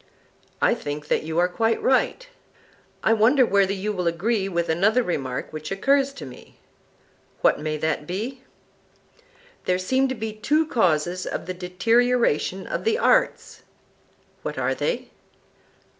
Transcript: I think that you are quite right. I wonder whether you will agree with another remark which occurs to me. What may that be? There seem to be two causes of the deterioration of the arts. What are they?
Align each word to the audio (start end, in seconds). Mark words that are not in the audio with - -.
I 0.63 0.73
think 0.73 1.09
that 1.09 1.21
you 1.21 1.37
are 1.37 1.47
quite 1.47 1.79
right. 1.79 2.27
I 3.03 3.13
wonder 3.13 3.45
whether 3.45 3.71
you 3.71 3.93
will 3.93 4.07
agree 4.07 4.49
with 4.49 4.67
another 4.67 5.03
remark 5.03 5.53
which 5.53 5.69
occurs 5.69 6.11
to 6.13 6.25
me. 6.25 6.57
What 7.41 7.59
may 7.59 7.77
that 7.77 8.07
be? 8.07 8.41
There 9.65 9.77
seem 9.77 10.07
to 10.07 10.15
be 10.15 10.33
two 10.33 10.65
causes 10.65 11.27
of 11.27 11.45
the 11.45 11.53
deterioration 11.53 12.65
of 12.65 12.83
the 12.83 12.97
arts. 12.97 13.61
What 14.41 14.57
are 14.57 14.73
they? 14.73 15.11